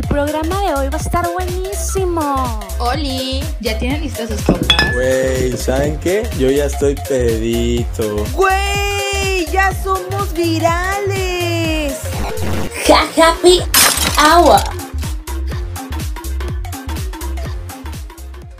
[0.00, 2.58] El programa de hoy va a estar buenísimo.
[2.78, 4.94] Oli, ¿ya tienen listas sus copas?
[4.94, 6.26] Güey, ¿saben qué?
[6.38, 8.24] Yo ya estoy pedito.
[8.32, 12.00] Güey, ya somos virales.
[12.86, 13.60] Ja Happy
[14.16, 14.62] Hour.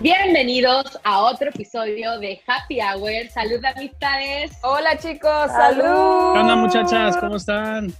[0.00, 3.30] Bienvenidos a otro episodio de Happy Hour.
[3.32, 4.52] Salud, amistades.
[4.62, 6.34] Hola, chicos, salud.
[6.34, 7.16] ¿Qué onda, muchachas?
[7.16, 7.94] ¿Cómo están?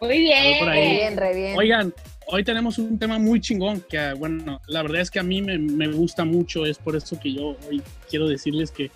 [0.00, 0.68] Muy bien.
[0.72, 1.56] Bien, re bien.
[1.56, 1.94] Oigan,
[2.26, 5.58] hoy tenemos un tema muy chingón que, bueno, la verdad es que a mí me,
[5.58, 8.90] me gusta mucho, es por eso que yo hoy quiero decirles que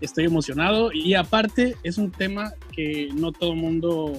[0.00, 4.12] estoy emocionado y aparte es un tema que no todo el mundo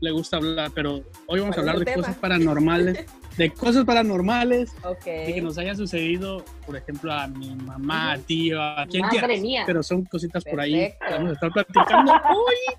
[0.00, 1.96] le gusta hablar, pero hoy vamos a ¿Cuál es hablar de tema?
[2.02, 3.06] cosas paranormales,
[3.38, 5.06] de cosas paranormales Ok.
[5.28, 9.18] y que nos hayan sucedido, por ejemplo, a mi mamá, a tío, a quien Madre
[9.18, 9.62] quieras, mía.
[9.66, 12.12] pero son cositas por ahí que vamos a estar platicando.
[12.30, 12.74] Uy,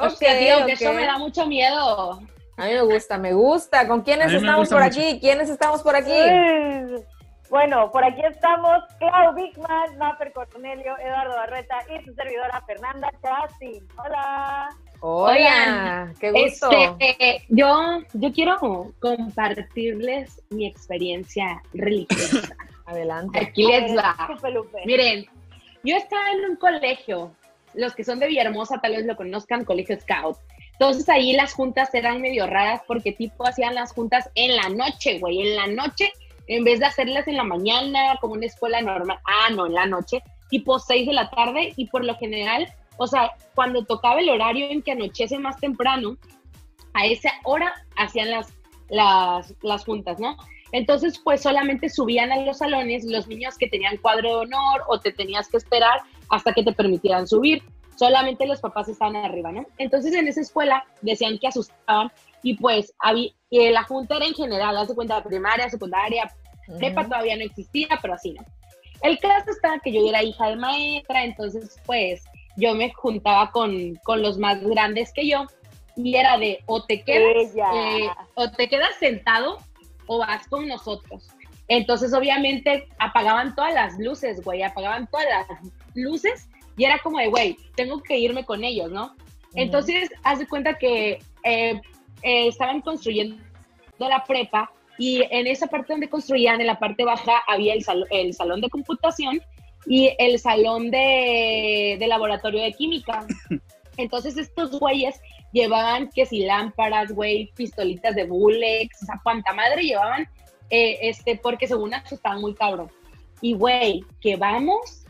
[0.00, 2.22] Hostia, tío, que eso me da mucho miedo.
[2.56, 3.88] A mí me gusta, me gusta.
[3.88, 5.00] ¿Con quiénes estamos por mucho.
[5.00, 5.18] aquí?
[5.20, 6.10] ¿Quiénes estamos por aquí?
[6.10, 7.02] Pues,
[7.48, 13.82] Bueno, por aquí estamos Clau Bigman, Mapper Cornelio, Eduardo Barreta y su servidora Fernanda Chassi.
[13.96, 14.68] Hola.
[15.00, 16.70] Hola, Oigan, qué gusto.
[17.00, 18.56] Este, yo, yo quiero
[19.00, 22.54] compartirles mi experiencia religiosa.
[22.86, 23.40] Adelante.
[23.40, 24.14] Aquí les va.
[24.84, 25.26] Miren,
[25.82, 27.32] yo estaba en un colegio,
[27.74, 30.36] los que son de Villahermosa tal vez lo conozcan, Colegio Scout.
[30.82, 35.20] Entonces ahí las juntas eran medio raras porque tipo hacían las juntas en la noche,
[35.20, 36.12] güey, en la noche,
[36.48, 39.86] en vez de hacerlas en la mañana como una escuela normal, ah, no, en la
[39.86, 42.66] noche, tipo 6 de la tarde y por lo general,
[42.96, 46.16] o sea, cuando tocaba el horario en que anochece más temprano,
[46.94, 48.52] a esa hora hacían las,
[48.88, 50.36] las, las juntas, ¿no?
[50.72, 54.98] Entonces, pues solamente subían a los salones los niños que tenían cuadro de honor o
[54.98, 57.62] te tenías que esperar hasta que te permitieran subir.
[57.96, 59.66] Solamente los papás estaban arriba, ¿no?
[59.78, 62.10] Entonces, en esa escuela decían que asustaban
[62.42, 66.32] y pues había, eh, la junta era en general, haz de cuenta, primaria, secundaria,
[66.78, 68.42] prepa todavía no existía, pero así, ¿no?
[69.02, 72.22] El caso está que yo era hija de maestra, entonces pues
[72.56, 75.46] yo me juntaba con, con los más grandes que yo
[75.96, 79.58] y era de o te quedas, eh, o te quedas sentado
[80.06, 81.28] o vas con nosotros.
[81.68, 85.46] Entonces obviamente apagaban todas las luces, güey, apagaban todas las
[85.94, 89.14] luces y era como de, güey, tengo que irme con ellos, ¿no?
[89.54, 91.80] Entonces, haz de cuenta que eh,
[92.22, 93.36] eh, estaban construyendo
[93.98, 98.06] la prepa y en esa parte donde construían, en la parte baja, había el, sal-
[98.10, 99.40] el salón de computación
[99.86, 103.26] y el salón de, de laboratorio de química.
[103.98, 105.20] Entonces, estos güeyes
[105.52, 110.26] llevaban que si lámparas, güey, pistolitas de bullets, o sea, cuanta madre llevaban,
[110.70, 112.90] eh, este, porque según eso estaban muy cabrón.
[113.42, 115.01] Y, güey, que vamos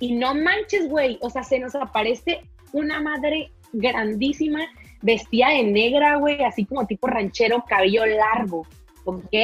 [0.00, 2.42] y no manches, güey, o sea, se nos aparece
[2.72, 4.66] una madre grandísima,
[5.02, 8.66] vestida de negra, güey, así como tipo ranchero, cabello largo,
[9.04, 9.34] ¿ok?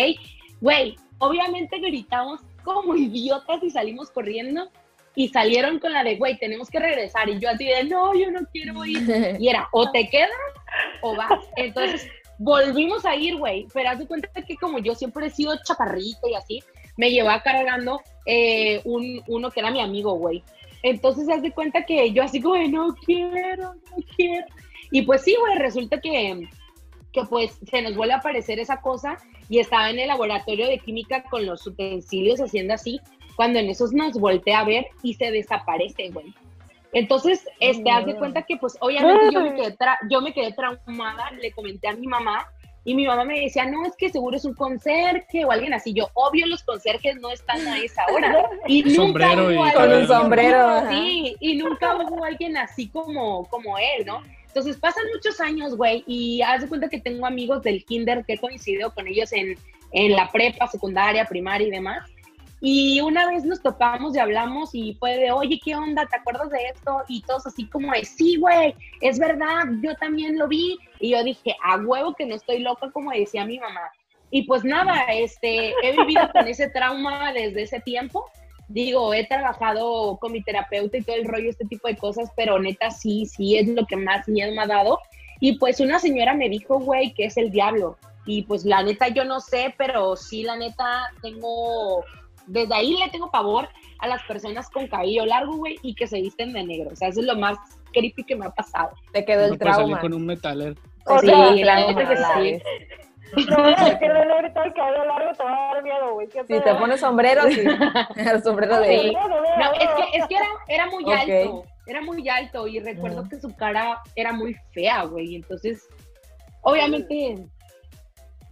[0.61, 4.71] Güey, obviamente gritamos como idiotas y salimos corriendo
[5.15, 7.29] y salieron con la de, güey, tenemos que regresar.
[7.29, 8.99] Y yo así de, no, yo no quiero ir.
[9.39, 10.31] Y era, o te quedas
[11.03, 11.41] o vas.
[11.57, 13.67] Entonces, volvimos a ir, güey.
[13.73, 16.63] Pero haz de cuenta que como yo siempre he sido chaparrita y así,
[16.97, 20.43] me llevaba cargando eh, un, uno que era mi amigo, güey.
[20.83, 24.47] Entonces, haz de cuenta que yo así como de, no quiero, no quiero.
[24.91, 26.49] Y pues sí, güey, resulta que,
[27.13, 29.17] que pues se nos vuelve a aparecer esa cosa
[29.49, 33.01] y estaba en el laboratorio de química con los utensilios haciendo así,
[33.37, 36.35] cuando en esos nos voltea a ver y se desaparece, güey.
[36.93, 39.77] Entonces, este, haz de cuenta que pues obviamente yo me, quedé
[40.09, 42.47] yo me quedé traumada, le comenté a mi mamá
[42.85, 45.93] y mi mamá me decía, no, es que seguro es un conserje o alguien así.
[45.95, 48.47] Yo, obvio, los conserjes no están a esa hora.
[48.67, 50.89] Y nunca y hubo Con un alguien- sombrero.
[50.91, 54.23] Sí, y nunca hubo alguien así como, como él, ¿no?
[54.49, 58.35] Entonces pasan muchos años, güey, y haz de cuenta que tengo amigos del kinder que
[58.35, 59.59] he coincidido con ellos en,
[59.93, 62.09] en la prepa, secundaria, primaria y demás.
[62.67, 66.07] Y una vez nos topamos y hablamos y fue de, oye, ¿qué onda?
[66.07, 67.03] ¿Te acuerdas de esto?
[67.09, 70.79] Y todos así como de, sí, güey, es verdad, yo también lo vi.
[70.99, 73.93] Y yo dije, a huevo que no estoy loca, como decía mi mamá.
[74.31, 78.25] Y pues nada, este, he vivido con ese trauma desde ese tiempo.
[78.69, 82.59] Digo, he trabajado con mi terapeuta y todo el rollo, este tipo de cosas, pero
[82.59, 85.01] neta sí, sí es lo que más miedo me ha dado.
[85.39, 87.99] Y pues una señora me dijo, güey, que es el diablo.
[88.25, 92.03] Y pues la neta yo no sé, pero sí, la neta tengo,
[92.47, 93.69] desde ahí le tengo pavor
[93.99, 96.91] a las personas con cabello largo, güey, y que se visten de negro.
[96.93, 97.57] O sea, eso es lo más
[97.93, 98.91] creepy que me ha pasado.
[99.13, 100.01] Te quedó no el puedes salir trauma.
[100.01, 100.77] con un metaler.
[101.07, 102.23] O Sí, sea, la trauma, neta que sí.
[103.81, 106.29] a decir de negro todo el cabello largo, te va a dar miedo, güey.
[106.29, 107.61] ¿Qué Si te pones sombrero, sí.
[108.17, 109.13] El sombrero de Sí.
[109.13, 109.73] No, no, no, No, no.
[109.73, 113.55] es que, es que era, era muy alto, era muy alto y recuerdo que su
[113.57, 115.35] cara era muy fea, güey.
[115.37, 115.89] Entonces,
[116.63, 117.47] obviamente,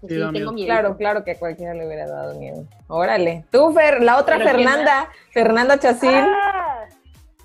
[0.09, 0.53] Sí, da tengo miedo.
[0.53, 0.67] miedo.
[0.67, 2.65] Claro, claro que a cualquiera le hubiera dado miedo.
[2.89, 3.45] Órale.
[3.51, 6.11] Tú, Fer, la otra Pero ¿quién Fernanda, Fernanda Chacín.
[6.15, 6.87] Ah,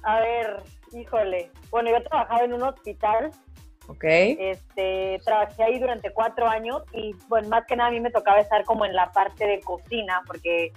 [0.03, 0.63] a ver,
[0.93, 1.51] híjole.
[1.69, 3.31] Bueno, yo trabajaba en un hospital,
[3.89, 4.03] Ok.
[4.03, 8.39] este, trabajé ahí durante cuatro años y, bueno, más que nada a mí me tocaba
[8.39, 10.71] estar como en la parte de cocina, porque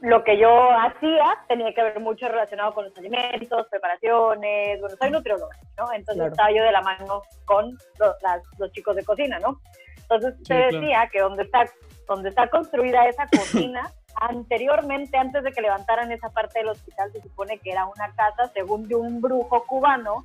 [0.00, 5.10] lo que yo hacía tenía que ver mucho relacionado con los alimentos, preparaciones, bueno, soy
[5.10, 5.84] nutrióloga, ¿no?
[5.92, 6.30] Entonces Claro.
[6.32, 9.60] estaba yo de la mano con los, las- los chicos de cocina, ¿no?
[10.08, 10.80] Entonces Sí, te claro.
[10.80, 11.64] decía que donde está,
[12.08, 13.90] donde está construida esa cocina,
[14.20, 18.50] anteriormente, antes de que levantaran esa parte del hospital, se supone que era una casa,
[18.54, 20.24] según de un brujo cubano,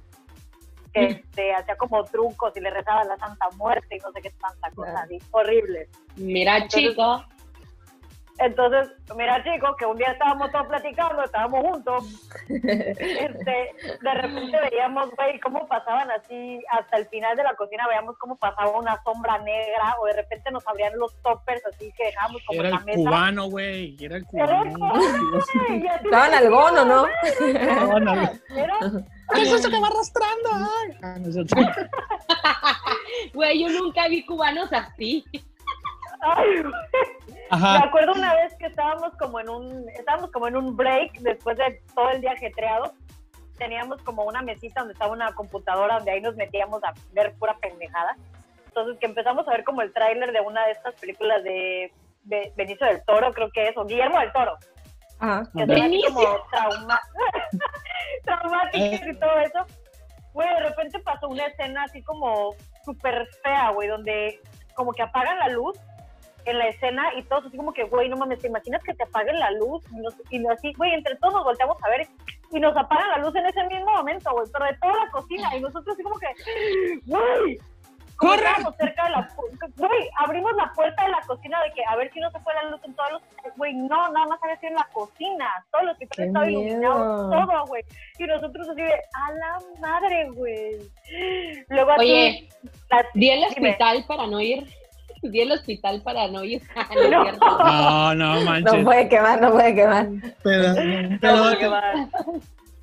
[0.93, 4.21] que este, hacía como trucos y le rezaba a la Santa Muerte y no sé
[4.21, 5.15] qué tanta cosa, Claro.
[5.31, 5.87] horrible.
[6.15, 7.23] Mira, Entonces- chico.
[8.39, 12.03] Entonces, mira, chicos, que un día estábamos todos platicando, estábamos juntos.
[12.49, 18.17] Este, de repente veíamos, güey, cómo pasaban así, hasta el final de la cocina, veíamos
[18.17, 22.41] cómo pasaba una sombra negra, o de repente nos abrían los toppers así que dejábamos
[22.45, 22.97] como Era la el mesa.
[22.97, 23.95] cubano, güey.
[23.99, 24.93] Era el Era el cubano.
[24.93, 25.39] cubano,
[26.03, 27.05] Estaban de, al bono, ¿no?
[27.05, 28.21] No, no, no.
[28.55, 28.79] Era,
[29.33, 30.49] ¿Qué es eso que va arrastrando?
[31.03, 31.17] Ah.
[33.33, 35.23] Güey, yo nunca vi cubanos así.
[36.21, 36.73] Ay, güey.
[37.33, 37.83] Me Ajá.
[37.85, 41.81] acuerdo una vez que estábamos como en un, estábamos como en un break después de
[41.95, 42.93] todo el día ajetreado.
[43.57, 47.57] Teníamos como una mesita donde estaba una computadora donde ahí nos metíamos a ver pura
[47.57, 48.15] pendejada.
[48.67, 51.91] Entonces que empezamos a ver como el tráiler de una de estas películas de,
[52.55, 54.57] Benicio del Toro, creo que es, o Guillermo del Toro,
[55.19, 55.49] Ajá.
[55.57, 56.13] que Benicio.
[56.13, 57.01] como trauma,
[58.23, 59.65] traumáticas y todo eso.
[60.33, 62.53] Güey, de repente pasó una escena así como
[62.85, 64.39] súper fea, güey, donde
[64.75, 65.77] como que apagan la luz
[66.45, 69.03] en la escena y todos así como que, güey, no mames, ¿te imaginas que te
[69.03, 69.83] apaguen la luz?
[69.91, 72.07] Y, nos- y así, güey, entre todos nos volteamos a ver
[72.51, 75.55] y nos apagan la luz en ese mismo momento, güey, pero de toda la cocina
[75.55, 76.27] y nosotros así como que,
[77.05, 77.59] güey,
[78.35, 79.29] estábamos cerca de la
[79.77, 82.53] güey, abrimos la puerta de la cocina de que a ver si no se fue
[82.53, 83.21] la luz en todos los,
[83.55, 86.61] güey, no, nada más había sido en la cocina, todos los ¡Qué hospital estaba miedo!
[86.61, 87.83] iluminado, todo, güey,
[88.17, 90.79] y nosotros así de, a la madre, güey.
[91.69, 92.49] Luego así, Oye,
[93.13, 93.47] di el Dime.
[93.47, 94.67] hospital para no ir.
[95.21, 96.61] Di el hospital para no ir.
[96.75, 97.23] No No.
[97.23, 97.45] cierto.
[97.45, 98.83] No, no No manches.
[98.85, 100.07] puede quemar, no puede quemar.
[100.43, 101.93] Pero, No, pero- porque va.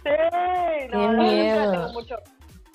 [0.05, 2.17] Sí, no, Qué no, tengo mucho.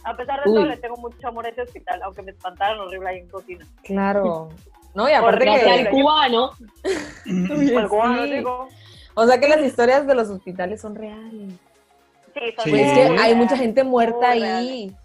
[0.04, 0.56] A pesar de Uy.
[0.56, 3.66] todo, le tengo mucho amor a ese hospital, aunque me espantaron horrible ahí en cocina.
[3.84, 4.50] Claro.
[4.96, 5.52] No, y aparte que...
[5.52, 6.52] al cubano.
[7.78, 8.32] Al cubano, sí.
[8.34, 8.68] digo.
[9.14, 11.54] O sea que las historias de los hospitales son reales.
[12.34, 12.70] Sí, son Sí.
[12.72, 14.96] Pues es que hay mucha reales, gente muerta muy ahí.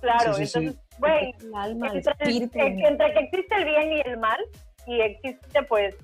[0.00, 0.58] Claro, Sí, sí, sí.
[0.58, 2.58] entonces, güey, El alma, el entre, espíritu.
[2.58, 4.38] en- entre que existe el bien y el mal,
[4.86, 5.94] y existe pues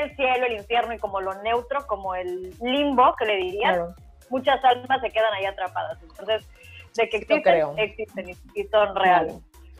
[0.00, 3.94] el cielo, el infierno y como lo neutro, como el limbo, que le dirían, Claro.
[4.30, 5.98] muchas almas se quedan ahí atrapadas.
[6.02, 6.46] Entonces,
[6.96, 7.74] de que existen, creo.
[7.76, 9.34] existen y, son reales.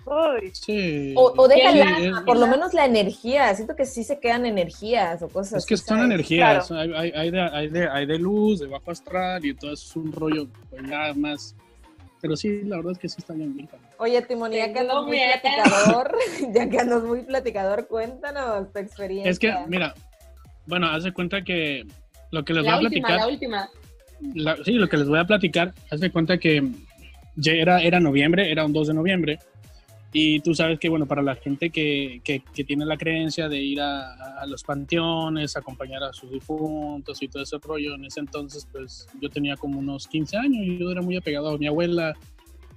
[0.06, 1.12] Uy, Sí.
[1.18, 3.54] O, o deja Sí, el alma, por lo menos la energía.
[3.54, 6.12] Siento que sí se quedan energías o cosas Es que así, son ¿sabes?
[6.14, 9.72] energías, hay, hay, hay de, hay, de, hay de luz, de bajo astral y todo
[9.72, 11.54] eso es un rollo pues, nada más.
[12.20, 13.54] Pero sí, la verdad es que sí está bien.
[13.54, 13.88] bien, cabrón.
[13.98, 16.16] Oye, Timón, ya que andas muy platicador,
[16.52, 19.30] ya que andas muy platicador, cuéntanos tu experiencia.
[19.30, 19.94] Es que, mira,
[20.66, 21.86] bueno, haz de cuenta que
[22.30, 23.70] lo que les La voy a última, platicar, la última.
[24.34, 26.62] la- sí, lo que les voy a platicar, haz de cuenta que
[27.36, 29.38] ya era, era noviembre, era un 2 de noviembre,
[30.12, 33.80] y tú sabes que, bueno, para la gente que, que, tiene la creencia de ir
[33.80, 38.66] a, a los panteones, acompañar a sus difuntos y todo ese rollo, en ese entonces,
[38.72, 42.14] pues yo tenía como unos 15 años y yo era muy apegado a mi abuela,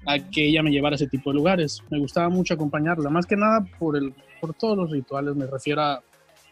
[0.05, 1.81] a que ella me llevara a ese tipo de lugares.
[1.89, 5.81] Me gustaba mucho acompañarla, más que nada por, el, por todos los rituales, me refiero
[5.81, 6.03] a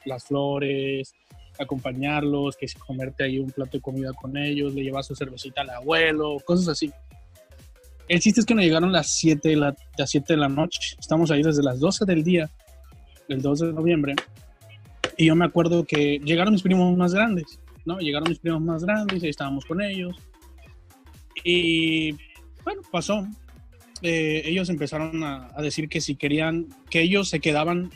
[0.06, 1.14] las flores,
[1.60, 5.62] acompañarlos, que si comerte ahí un plato de comida con ellos, le llevas su cervecita
[5.62, 6.92] al abuelo, cosas así.
[8.10, 10.96] El chiste es que nos llegaron las 7 de la, las 7 de la noche.
[11.00, 12.50] Estamos ahí desde las 12 del día,
[13.28, 14.16] el 2 de noviembre.
[15.16, 18.00] Y yo me acuerdo que llegaron mis primos más grandes, ¿no?
[18.00, 20.16] Llegaron mis primos más grandes ahí estábamos con ellos.
[21.44, 22.14] Y
[22.64, 23.28] bueno, pasó.
[24.02, 27.92] Eh, ellos empezaron a, a decir que si querían, que ellos se quedaban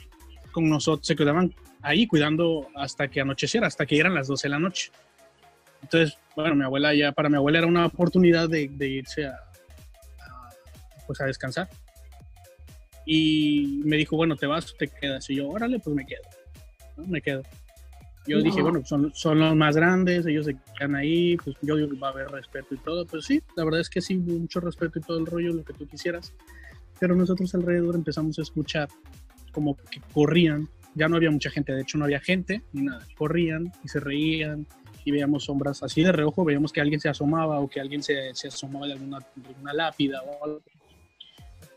[0.51, 4.51] con nosotros, se quedaban ahí cuidando hasta que anocheciera, hasta que eran las 12 de
[4.51, 4.91] la noche.
[5.81, 9.39] Entonces, bueno, mi abuela ya, para mi abuela era una oportunidad de, de irse a,
[11.05, 11.69] pues a descansar.
[13.05, 15.29] Y me dijo, bueno, te vas o te quedas.
[15.29, 16.21] Y yo, órale, pues me quedo.
[16.97, 17.05] ¿no?
[17.05, 17.43] Me quedo.
[18.25, 21.89] Yo dije, bueno, son, son los más grandes, ellos se quedan ahí, pues yo digo
[21.89, 23.05] que va a haber respeto y todo.
[23.05, 25.73] Pues sí, la verdad es que sí, mucho respeto y todo el rollo, lo que
[25.73, 26.33] tú quisieras.
[26.99, 28.87] Pero nosotros alrededor empezamos a escuchar
[29.51, 33.05] como que corrían, ya no había mucha gente, de hecho no había gente ni nada,
[33.17, 34.67] corrían y se reían
[35.05, 38.33] y veíamos sombras así de reojo, veíamos que alguien se asomaba o que alguien se,
[38.33, 40.61] se asomaba de alguna, de alguna lápida o algo.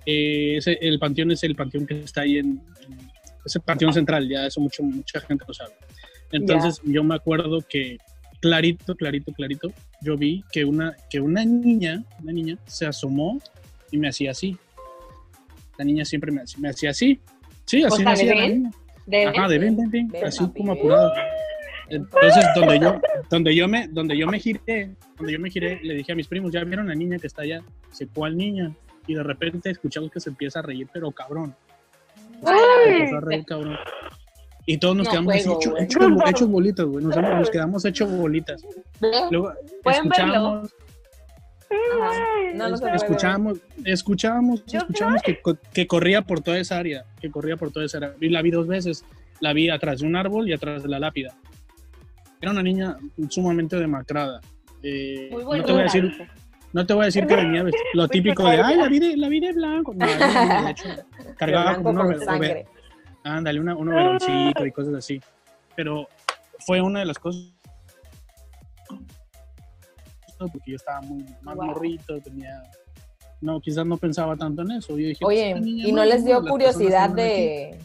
[0.06, 2.46] Eh, ese- el panteón es el panteón que está ahí en,
[2.86, 3.10] en-
[3.44, 5.72] ese Panteón Central, ya eso mucho, mucha gente lo sabe.
[6.32, 7.98] Entonces yo me acuerdo que
[8.40, 13.40] clarito, clarito, clarito, yo vi que una, que una niña, una niña se asomó
[13.92, 14.56] y me hacía así.
[15.78, 17.20] La niña siempre me, hacía- me hacía así.
[17.66, 18.70] Sí, así me hacía la niña.
[19.06, 21.12] De Ajá, de ven, ven, ven, Ven, así papi, como apurado.
[21.88, 25.94] Entonces, donde yo, donde yo me, donde yo me giré, donde yo me giré, le
[25.94, 27.62] dije a mis primos, ya vieron la niña que está allá.
[27.90, 28.75] Dice, ¿cuál niña?
[29.06, 31.54] Y de repente escuchamos que se empieza a reír, pero cabrón.
[32.44, 33.76] Se empezó a reír, cabrón.
[34.66, 35.84] Y todos nos No quedamos así juego, hecho- güey.
[35.84, 37.04] hecho- hechos bolitas, güey.
[37.04, 38.62] Nos, nos quedamos hechos bolitas.
[39.30, 39.52] Luego
[39.84, 40.75] escuchamos,
[42.00, 42.12] Ajá.
[42.54, 42.76] No, no
[43.84, 45.40] escuchamos, Yo escuchamos que,
[45.72, 48.14] que corría por toda esa área, que corría por toda esa área.
[48.20, 49.04] Y la vi dos veces,
[49.40, 51.34] la vi atrás de un árbol y atrás de la lápida.
[52.40, 52.96] Era una niña
[53.30, 54.40] sumamente demacrada.
[54.82, 56.12] Eh, Muy no te voy a decir,
[56.73, 59.28] no te voy a decir que venía lo típico de, ay, la vi de, la
[59.28, 59.94] vi de blanco.
[59.94, 60.88] No, de hecho,
[61.38, 62.66] cargaba Blanco con sangre.
[63.25, 65.20] ándale, una- un overoncito y cosas así.
[65.75, 66.08] Pero
[66.66, 67.42] fue una de las cosas
[70.38, 71.64] porque yo estaba muy más Wow.
[71.66, 72.62] morrito, tenía
[73.40, 74.92] no, quizás no pensaba tanto en eso.
[74.99, 77.78] Yo dije, pues, Oye, niña ¿y no es les dio curiosidad de...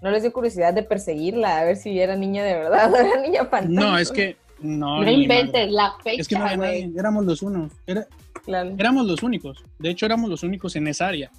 [0.00, 3.44] No les dio curiosidad de perseguirla, a ver si era niña de verdad era niña
[3.44, 3.80] fantasma?
[3.90, 7.42] No, es que no, No inventes la fecha, Es que no había nadie, éramos los
[7.42, 8.06] unos, era-
[8.44, 8.74] Claro.
[8.78, 9.62] éramos los únicos.
[9.78, 11.30] De hecho, éramos los únicos en esa área,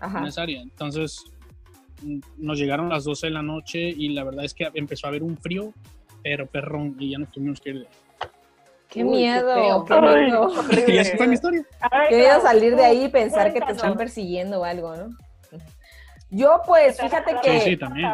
[0.00, 0.26] en Ajá.
[0.26, 0.60] esa área.
[0.60, 1.24] Entonces,
[2.02, 5.10] mm, nos llegaron las 12 de la noche y la verdad es que empezó a
[5.10, 5.72] haber un frío,
[6.22, 7.78] pero perrón, y ya nos tuvimos que ir.
[7.80, 7.86] de-
[8.88, 9.54] ¡Qué Uy, qué miedo!
[9.54, 10.52] feo, ¡Qué miedo!
[10.88, 11.64] Y esa fue mi historia.
[12.10, 15.16] Qué miedo salir de ahí y pensar que te están persiguiendo o algo, ¿no?
[16.30, 18.10] Yo, pues, fíjate Sí, que, sí, también.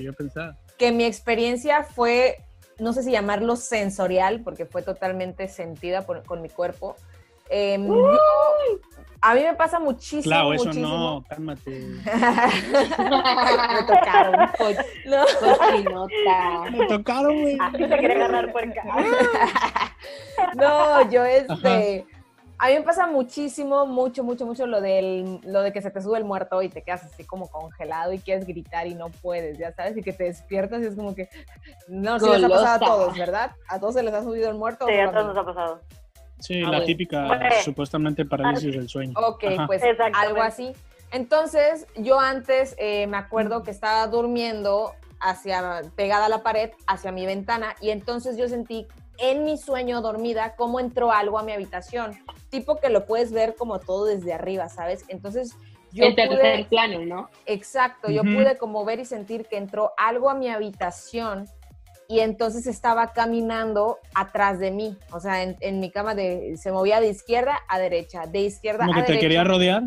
[0.00, 0.56] Yo pensaba.
[0.78, 2.36] que mi experiencia fue,
[2.80, 6.96] no sé si llamarlo sensorial, porque fue totalmente sentida por- con mi cuerpo.
[7.48, 8.18] Em, yo-
[9.22, 10.88] a mí me pasa muchísimo, Claro, eso muchísimo.
[10.88, 11.70] no, cálmate.
[12.64, 14.48] me tocaron.
[14.56, 14.70] Co-
[15.06, 15.24] No.
[15.40, 16.70] Cochinota.
[16.70, 17.56] Me tocaron, güey.
[17.60, 18.82] Así te quería ganar puerca.
[20.56, 22.06] No, yo este.
[22.62, 26.02] A mí me pasa muchísimo, mucho, mucho, mucho lo del, lo de que se te
[26.02, 29.56] sube el muerto y te quedas así como congelado y quieres gritar y no puedes,
[29.56, 31.30] ya sabes, y que te despiertas y es como que,
[31.88, 33.52] no, sí les ha pasado a todos, ¿verdad?
[33.66, 34.86] A todos se les ha subido el muerto.
[34.86, 35.80] Sí, a todos nos ha pasado.
[36.38, 36.84] Sí, Ah, la bueno.
[36.84, 37.44] típica, Bueno.
[37.64, 39.14] supuestamente parálisis del sueño.
[39.16, 39.66] Ok, Ajá.
[39.66, 40.72] pues algo así.
[41.12, 47.10] Entonces, yo antes eh, me acuerdo que estaba durmiendo hacia, pegada a la pared, hacia
[47.10, 48.86] mi ventana, y entonces yo sentí
[49.20, 53.54] en mi sueño dormida cómo entró algo a mi habitación, tipo que lo puedes ver
[53.54, 55.04] como todo desde arriba, ¿sabes?
[55.08, 55.54] Entonces,
[55.92, 57.30] yo El tercer pude, plano, ¿no?
[57.46, 61.48] exacto, yo pude como ver y sentir que entró algo a mi habitación
[62.08, 66.72] y entonces estaba caminando atrás de mí, o sea, en, en mi cama de, se
[66.72, 69.82] movía de izquierda a derecha, de izquierda Como a que te derecha quería rodear.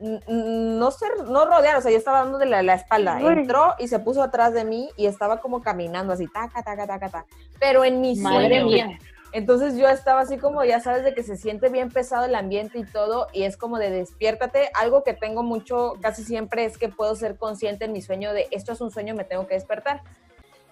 [0.00, 3.18] No sé, no rodear, o sea, yo estaba dando de la, la espalda.
[3.22, 3.32] Uy.
[3.32, 7.08] Entró y se puso atrás de mí y estaba como caminando así, taca, taca, taca,
[7.10, 7.26] taca.
[7.58, 8.66] Pero en mi Madre sueño.
[8.66, 8.98] mía.
[9.32, 12.78] Entonces yo estaba así como, ya sabes, de que se siente bien pesado el ambiente
[12.78, 14.70] y todo, y es como de despiértate.
[14.74, 18.48] Algo que tengo mucho, casi siempre, es que puedo ser consciente en mi sueño de
[18.50, 20.02] esto es un sueño, me tengo que despertar.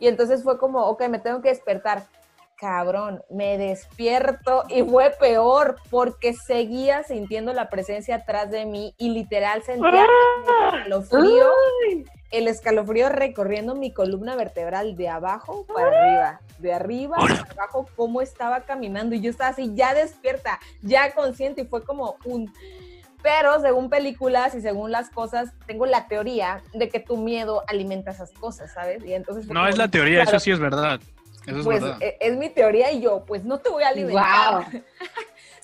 [0.00, 2.04] Y entonces fue como, ok, me tengo que despertar.
[2.58, 9.10] Cabrón, me despierto y fue peor porque seguía sintiendo la presencia atrás de mí y
[9.10, 11.50] literal sentía el escalofrío,
[12.32, 18.22] el escalofrío recorriendo mi columna vertebral de abajo para arriba, de arriba para abajo, cómo
[18.22, 22.52] estaba caminando y yo estaba así, ya despierta, ya consciente y fue como un...
[23.22, 28.10] Pero según películas y según las cosas, tengo la teoría de que tu miedo alimenta
[28.10, 29.04] esas cosas, ¿sabes?
[29.04, 31.00] Y entonces No es la teoría, claro, eso sí es verdad.
[31.46, 31.98] Eso es pues verdad.
[32.02, 34.66] e- es mi teoría y yo, pues no te voy a alimentar.
[34.72, 34.82] Wow.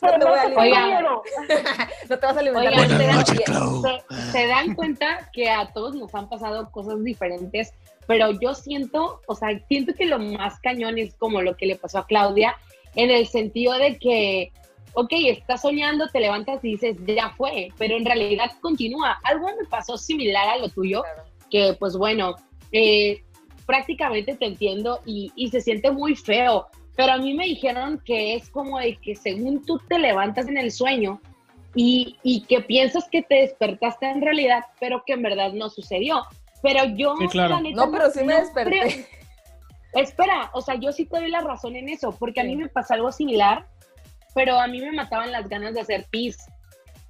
[0.02, 1.04] No te voy a alimentar.
[2.10, 2.72] No te vas a alimentar.
[2.74, 7.72] Oigan, se se- se dan cuenta que a todos nos han pasado cosas diferentes,
[8.06, 11.76] pero yo siento, o sea, siento que lo más cañón es como lo que le
[11.76, 12.54] pasó a Claudia,
[12.96, 14.52] en el sentido de que,
[14.92, 19.18] ok, estás soñando, te levantas y dices, ya fue, pero en realidad continúa.
[19.22, 21.24] Algo me pasó similar a lo tuyo, Claro.
[21.50, 22.34] que pues bueno,
[22.72, 23.22] eh,
[23.66, 26.66] prácticamente te entiendo y, y se siente muy feo,
[26.96, 30.58] pero a mí me dijeron que es como de que según tú te levantas en
[30.58, 31.20] el sueño
[31.74, 36.24] y, y que piensas que te despertaste en realidad, pero que en verdad no sucedió.
[36.62, 37.56] Pero yo, Sí, claro.
[37.56, 38.80] la neta, No, pero sí me desperté.
[38.80, 39.04] creo-
[39.94, 42.68] Espera, o sea, yo sí te doy la razón en eso, porque a mí me
[42.68, 43.64] pasó algo similar,
[44.34, 46.36] pero a mí me mataban las ganas de hacer pis.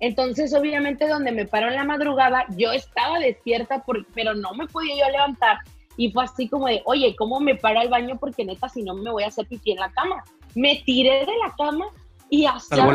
[0.01, 4.67] Entonces, obviamente, donde me paro en la madrugada, yo estaba despierta, por- pero no me
[4.67, 5.59] podía yo levantar.
[5.97, 8.17] Y fue así como de, oye, ¿cómo me paro al baño?
[8.19, 10.23] Porque neta, si no me voy a hacer pipí en la cama.
[10.55, 11.87] Me tiré de la cama
[12.31, 12.47] y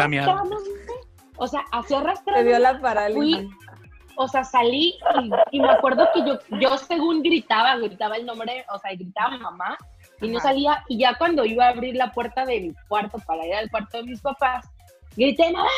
[0.08, 0.32] mierda.
[0.34, 0.70] arrastrándome,
[1.38, 3.38] o sea, Te arrastrándome, dio la parálisis.
[3.38, 3.50] Fui-
[4.22, 4.96] o sea, salí
[5.52, 9.38] y, y me acuerdo que yo, yo según gritaba, gritaba el nombre, o sea, gritaba
[9.38, 9.78] mamá
[10.20, 10.84] y no salía.
[10.90, 13.98] Y ya cuando iba a abrir la puerta de mi cuarto para ir al cuarto
[14.00, 14.66] de mis papás,
[15.16, 15.70] grité, mamá,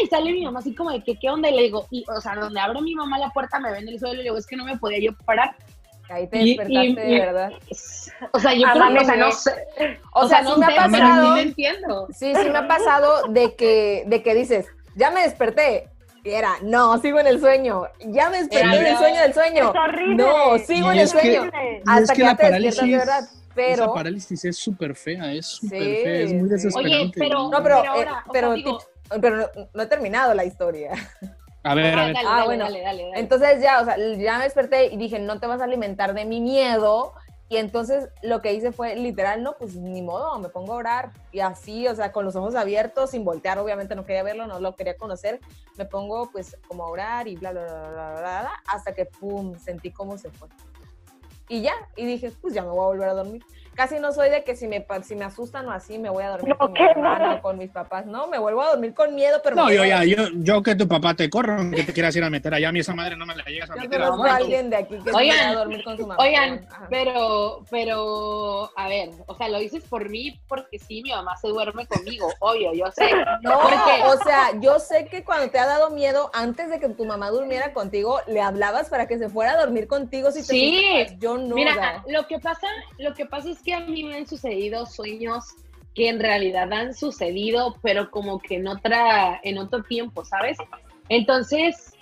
[0.00, 1.50] y sale mi mamá así como de que, ¿qué onda?
[1.50, 3.88] Y le digo, y, o sea, donde abre mi mamá la puerta me ven en
[3.88, 5.56] el suelo y le digo, es que no me podía yo parar.
[6.10, 7.52] Ahí te despertaste y- de verdad.
[8.32, 9.50] O sea, yo Ah, creo que, o sea, mames, no sé.
[10.12, 11.34] O, sea, sí me ha sé, pasado.
[11.36, 12.08] sí entiendo.
[12.12, 15.88] Sí, sí me ha pasado de que, de que dices, ya me desperté.
[16.24, 17.84] Y era, no, sigo en el sueño.
[18.06, 19.70] Ya me desperté Era, del sueño del sueño.
[19.70, 20.16] Es horrible.
[20.16, 21.44] No, sigo Y en el que- sueño.
[21.44, 23.24] Y Hasta es que que ya te despiertas de parálisis, verdad.
[23.54, 26.96] Pero, esa parálisis es súper fea, es súper Sí, fea, es muy desesperante.
[26.96, 29.86] Oye, pero- no, pero, Pero eh, ahora, pero, sea, digo- tip- pero no, no he
[29.86, 30.90] terminado la historia.
[31.64, 32.14] A ver, a Ah, ver.
[32.14, 32.64] dale, Ah, dale, bueno.
[32.64, 33.20] dale, dale, dale.
[33.20, 36.24] Entonces ya, o sea, ya me desperté y dije, no te vas a alimentar de
[36.24, 37.14] mi miedo.
[37.50, 41.10] Y entonces lo que hice fue literal, no, pues ni modo, me pongo a orar.
[41.32, 44.60] Y así, o sea, con los ojos abiertos, sin voltear, obviamente no quería verlo, no
[44.60, 45.40] lo quería conocer.
[45.78, 49.06] Me pongo pues como a orar y bla, bla, bla, bla, bla, bla, hasta que,
[49.06, 50.48] pum, sentí cómo se fue.
[51.48, 53.42] Y ya, y dije, pues ya me voy a volver a dormir.
[53.78, 56.30] Casi no soy de que si me, si me asustan o así, me voy a
[56.30, 56.84] dormir No, con mi ¿qué?
[56.86, 58.06] hermano con mis papás.
[58.06, 60.88] No, me vuelvo a dormir con miedo, pero No, yo ya, yo, yo que tu
[60.88, 63.24] papá te corra, que te quieras ir a meter allá, a mí esa madre no
[63.24, 64.02] me la llegas a Yo meter.
[64.02, 66.20] a alguien de aquí que Oigan, se va a dormir con su mamá.
[66.20, 66.88] Oigan, Ajá.
[66.90, 71.46] pero, pero, a ver, o sea, lo dices por mí porque sí, mi mamá se
[71.46, 73.08] duerme conmigo, obvio, yo sé.
[73.42, 76.88] No, Porque- o sea, yo sé que cuando te ha dado miedo, antes de que
[76.88, 80.46] tu mamá durmiera contigo, le hablabas para que se fuera a dormir contigo si te
[80.48, 81.06] Sí.
[81.20, 81.54] Yo no.
[81.54, 82.66] o Mira, sea, lo que pasa,
[82.98, 85.44] lo que pasa es que a mí me han sucedido sueños
[85.94, 90.56] que en realidad han sucedido, pero como que en otra, en otro tiempo, ¿sabes?
[91.08, 91.92] Entonces,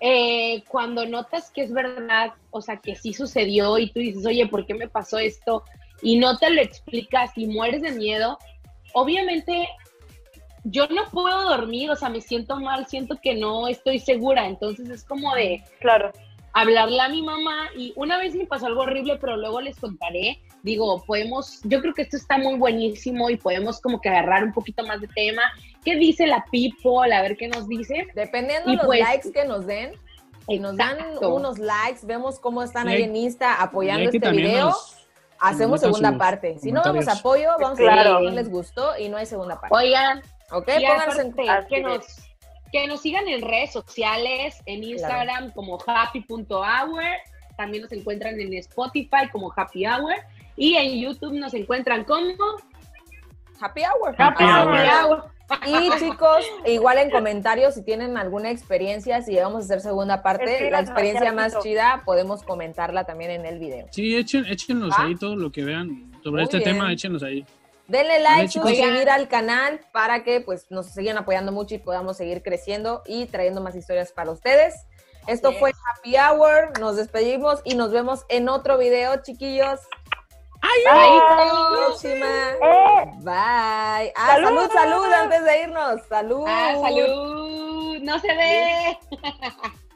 [0.00, 4.46] eh, cuando notas que es verdad, o sea, que sí sucedió y tú dices, oye,
[4.46, 5.64] ¿por qué me pasó esto?
[6.02, 8.38] Y no te lo explicas y mueres de miedo,
[8.92, 9.68] obviamente
[10.64, 14.88] yo no puedo dormir, o sea, me siento mal, siento que no estoy segura, entonces
[14.90, 16.12] es como de Claro.
[16.52, 20.40] hablarle a mi mamá y una vez me pasó algo horrible, pero luego les contaré.
[20.62, 24.52] Digo, podemos, yo creo que esto está muy buenísimo y podemos como que agarrar un
[24.52, 25.42] poquito más de tema.
[25.84, 27.14] ¿Qué dice la people?
[27.14, 28.06] A ver qué nos dice.
[28.14, 29.92] dependiendo y los pues- likes que nos den,
[30.48, 34.66] y nos dan unos likes, vemos cómo están Y ahí en Insta apoyando este video.
[34.66, 34.94] nos-
[35.40, 36.58] Hacemos segunda parte.
[36.58, 38.14] Si no vemos apoyo, vamos a Claro.
[38.14, 39.76] ver si no les gustó y no hay segunda parte.
[39.76, 40.68] Oigan, ¿Ok?
[40.80, 41.34] y Pónganse en
[41.68, 42.06] que nos,
[42.72, 47.04] que nos sigan en redes sociales, en Instagram como happy.hour,
[47.56, 50.14] también nos encuentran en Spotify como happy hour
[50.58, 52.26] y en YouTube nos encuentran como
[53.60, 54.14] Happy Hour.
[54.18, 55.10] Happy happy Hour.
[55.10, 55.38] hour.
[55.66, 60.70] Y chicos, igual en comentarios, si tienen alguna experiencia, si llegamos a hacer segunda parte,
[60.70, 63.86] la experiencia más chida, podemos comentarla también en el video.
[63.90, 65.04] Sí, echen, échenlos ¿Va?
[65.04, 66.72] ahí todo lo que vean sobre Muy este bien.
[66.72, 67.46] tema, échenlos ahí.
[67.86, 72.42] Denle like, suscribir al canal para que pues nos sigan apoyando mucho y podamos seguir
[72.42, 74.74] creciendo y trayendo más historias para ustedes.
[75.28, 79.80] Esto fue Happy Hour, nos despedimos y nos vemos en otro video, chiquillos.
[80.62, 81.76] Bye.
[81.76, 82.26] Próxima.
[82.62, 84.12] Eh, Bye.
[84.16, 84.48] Ah, ¡Salud!
[84.48, 86.00] salud, salud, antes de irnos.
[86.08, 86.44] Salud.
[86.46, 88.98] Ah, salud, no se ve.